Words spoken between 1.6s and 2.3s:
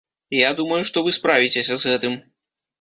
з гэтым.